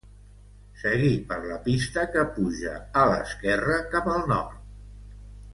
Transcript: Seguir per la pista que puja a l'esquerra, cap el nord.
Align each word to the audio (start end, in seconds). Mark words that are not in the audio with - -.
Seguir 0.83 1.11
per 1.33 1.37
la 1.43 1.57
pista 1.67 2.07
que 2.15 2.25
puja 2.39 2.73
a 3.03 3.07
l'esquerra, 3.13 3.79
cap 3.93 4.13
el 4.19 4.29
nord. 4.37 4.61